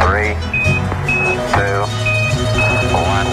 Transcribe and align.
Three, 0.00 0.34
two, 1.52 1.80
one. 2.92 3.26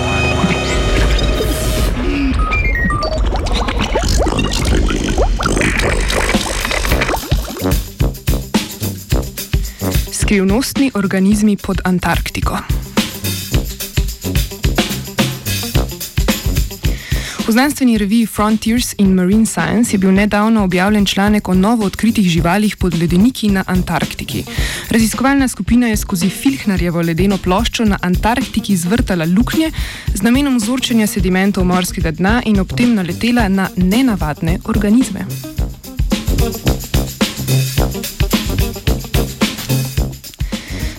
Skrivnostni 10.12 10.92
organizmi 10.94 11.58
pod 11.58 11.78
Antarktiko. 11.84 12.58
V 17.48 17.52
znanstveni 17.52 17.98
reviji 17.98 18.26
Frontiers 18.26 18.94
in 18.98 19.14
Marine 19.14 19.46
Science 19.46 19.96
je 19.96 19.98
bil 19.98 20.12
nedavno 20.12 20.64
objavljen 20.64 21.06
članek 21.06 21.50
o 21.50 21.54
novo 21.54 21.86
odkritih 21.86 22.30
živalih 22.30 22.78
pod 22.78 23.00
ledeniki 23.00 23.50
na 23.50 23.64
Antarktiki. 23.68 24.44
Raziskovalna 24.90 25.48
skupina 25.48 25.88
je 25.88 25.98
skozi 25.98 26.30
Filhnarjevo 26.30 27.02
ledeno 27.02 27.38
ploščo 27.38 27.86
na 27.86 27.98
Antarktiki 28.02 28.76
zvrtala 28.78 29.26
luknje 29.26 29.72
z 30.14 30.22
namenom 30.22 30.58
vzorčenja 30.58 31.08
sedimentov 31.08 31.64
morskega 31.64 32.12
dna 32.12 32.42
in 32.46 32.60
ob 32.60 32.74
tem 32.76 32.94
naletela 32.96 33.48
na 33.48 33.70
nenavadne 33.76 34.60
organizme. 34.66 35.26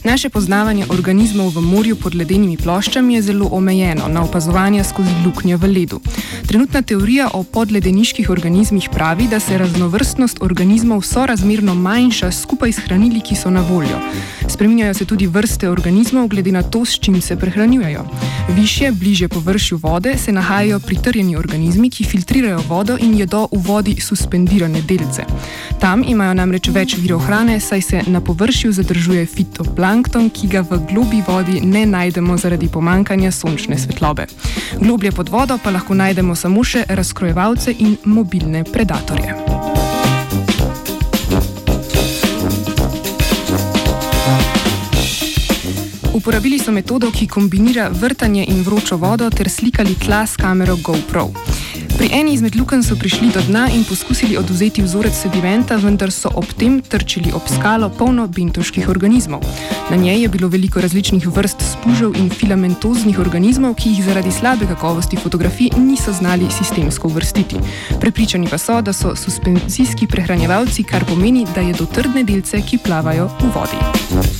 Naše 0.05 0.31
poznavanje 0.33 0.87
organizmov 0.89 1.53
v 1.53 1.61
morju 1.61 1.97
pod 1.97 2.15
ledenimi 2.15 2.57
ploščami 2.57 3.15
je 3.15 3.23
zelo 3.23 3.49
omejeno 3.53 4.09
na 4.09 4.23
opazovanje 4.25 4.85
skozi 4.85 5.13
luknje 5.25 5.57
v 5.57 5.69
ledu. 5.69 6.01
Trenutna 6.49 6.83
teorija 6.83 7.29
o 7.35 7.43
podledeniških 7.43 8.31
organizmih 8.31 8.89
pravi, 8.93 9.27
da 9.29 9.41
se 9.41 9.59
raznovrstnost 9.59 10.39
organizmov 10.41 11.03
sorazmerno 11.03 11.75
manjša 11.75 12.31
skupaj 12.33 12.73
s 12.73 12.79
hranili, 12.79 13.21
ki 13.21 13.37
so 13.37 13.51
na 13.51 13.61
voljo. 13.61 13.99
Spreminjajo 14.49 14.95
se 14.95 15.05
tudi 15.05 15.27
vrste 15.27 15.71
organizmov 15.71 16.29
glede 16.29 16.53
na 16.53 16.63
to, 16.63 16.85
s 16.85 16.99
čim 16.99 17.21
se 17.21 17.37
prehranjujejo. 17.37 18.05
Višje, 18.57 18.93
bliže 18.93 19.29
površju 19.29 19.79
vode 19.83 20.19
se 20.19 20.33
nahajajo 20.33 20.81
pritrjeni 20.81 21.37
organizmi, 21.37 21.91
ki 21.91 22.05
filtrirajo 22.05 22.63
vodo 22.69 22.97
in 23.01 23.19
jedo 23.19 23.49
v 23.53 23.61
vodi 23.67 24.01
suspendirane 24.01 24.83
delce. 24.83 25.25
Tam 25.81 26.05
imajo 26.07 26.35
namreč 26.35 26.69
več 26.69 26.97
virov 26.97 27.21
hrane, 27.21 27.61
saj 27.61 27.83
se 27.83 28.01
na 28.07 28.21
površju 28.21 28.73
zadržuje 28.73 29.27
fitoplankton, 29.27 30.31
ki 30.31 30.49
ga 30.49 30.65
v 30.71 30.81
globi 30.93 31.23
vodi 31.29 31.61
ne 31.61 31.87
najdemo 31.87 32.39
zaradi 32.39 32.69
pomankanja 32.69 33.33
sončne 33.33 33.79
svetlobe. 33.79 34.27
Globlje 34.81 35.13
pod 35.13 35.29
vodo 35.29 35.59
pa 35.65 35.71
lahko 35.71 35.95
najdemo 35.95 36.38
samo 36.39 36.63
še 36.65 36.85
razkrojevalce 36.89 37.75
in 37.79 37.97
mobilne 38.05 38.63
predatorje. 38.65 39.35
Uporabili 46.15 46.59
so 46.59 46.73
metodo, 46.73 47.11
ki 47.11 47.27
kombinira 47.27 47.89
vrtanje 47.91 48.45
in 48.49 48.63
vročo 48.63 48.97
vodo, 48.97 49.31
ter 49.31 49.51
slikali 49.51 49.95
tla 49.99 50.27
s 50.27 50.37
kamero 50.37 50.77
GoPro. 50.77 51.31
Pri 51.99 52.09
eni 52.15 52.33
izmed 52.33 52.55
lukenj 52.55 52.85
so 52.87 52.95
prišli 52.95 53.33
do 53.35 53.41
dna 53.43 53.65
in 53.75 53.83
poskusili 53.85 54.37
oduzeti 54.39 54.83
vzorec 54.83 55.17
sedimenta, 55.19 55.77
vendar 55.83 56.13
so 56.15 56.31
ob 56.31 56.47
tem 56.55 56.79
trčili 56.79 57.33
ob 57.35 57.43
skalo 57.51 57.89
polno 57.91 58.29
bintoških 58.31 58.87
organizmov. 58.89 59.43
Na 59.91 59.97
njej 59.97 60.23
je 60.23 60.29
bilo 60.29 60.49
veliko 60.49 60.81
različnih 60.81 61.27
vrst 61.27 61.67
spužev 61.73 62.15
in 62.15 62.31
filamentoznih 62.31 63.19
organizmov, 63.19 63.75
ki 63.75 63.97
jih 63.97 64.05
zaradi 64.07 64.31
slabe 64.31 64.71
kakovosti 64.71 65.19
fotografij 65.19 65.75
niso 65.77 66.13
znali 66.13 66.47
sistemsko 66.59 67.09
uvrstiti. 67.09 67.59
Prepričani 68.01 68.47
pa 68.47 68.59
so, 68.59 68.81
da 68.81 68.93
so 68.93 69.17
suspenzijski 69.17 70.07
prehranjevalci, 70.07 70.87
kar 70.87 71.05
pomeni, 71.05 71.47
da 71.55 71.67
je 71.67 71.75
do 71.75 71.87
trdne 71.87 72.23
delce, 72.23 72.63
ki 72.63 72.79
plavajo 72.79 73.27
v 73.43 73.51
vodi. 73.55 74.38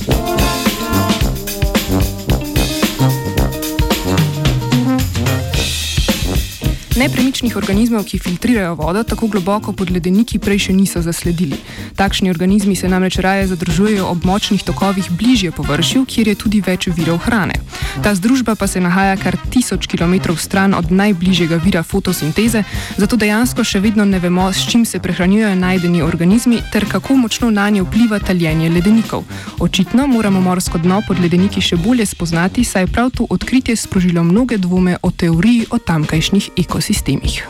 Nepremičnih 6.97 7.53
organizmov, 7.53 8.01
ki 8.03 8.17
filtrirajo 8.17 8.73
vodo, 8.75 9.03
tako 9.03 9.27
globoko 9.27 9.73
pod 9.77 9.91
ledeniki 9.93 10.39
prej 10.41 10.57
še 10.65 10.73
niso 10.73 11.01
zasledili. 11.05 11.59
Takšni 11.95 12.31
organizmi 12.33 12.73
se 12.75 12.89
namreč 12.89 13.19
raje 13.21 13.45
zadržujejo 13.47 14.07
ob 14.09 14.25
močnih 14.25 14.63
tokovih 14.65 15.11
bližje 15.11 15.51
površju, 15.51 16.05
kjer 16.09 16.27
je 16.27 16.35
tudi 16.35 16.61
več 16.65 16.87
virov 16.89 17.21
hrane. 17.27 17.53
Ta 18.01 18.15
združba 18.15 18.55
pa 18.55 18.67
se 18.67 18.81
nahaja 18.81 19.19
kar 19.21 19.37
tisoč 19.53 19.85
km 19.85 20.33
stran 20.37 20.73
od 20.73 20.89
najbližjega 20.91 21.59
vira 21.61 21.83
fotosinteze, 21.83 22.63
zato 22.97 23.17
dejansko 23.17 23.63
še 23.63 23.79
vedno 23.79 24.05
ne 24.05 24.19
vemo, 24.19 24.49
s 24.49 24.65
čim 24.65 24.85
se 24.85 24.99
prehranjujejo 24.99 25.53
najdeni 25.55 26.01
organizmi 26.01 26.63
ter 26.73 26.89
kako 26.89 27.15
močno 27.21 27.51
na 27.51 27.69
nje 27.69 27.85
vpliva 27.85 28.19
taljenje 28.19 28.69
ledenikov. 28.69 29.23
Očitno 29.59 30.07
moramo 30.07 30.41
morsko 30.41 30.81
dno 30.81 31.03
pod 31.07 31.21
ledeniki 31.21 31.61
še 31.61 31.77
bolje 31.77 32.09
spoznati, 32.09 32.65
saj 32.65 32.89
je 32.89 32.91
prav 32.97 33.13
to 33.13 33.29
odkritje 33.29 33.75
sprožilo 33.75 34.23
mnoge 34.23 34.57
dvome 34.57 34.97
o 35.01 35.11
teoriji 35.11 35.69
o 35.69 35.77
tamkajšnjih 35.77 36.49
ekosistemih 36.57 36.78
sistemih. 36.81 37.43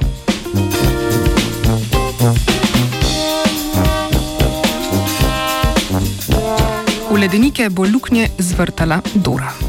V 7.09 7.17
ledenike 7.17 7.69
bo 7.69 7.85
luknje 7.85 8.29
zvrtala 8.37 9.01
Dora. 9.15 9.68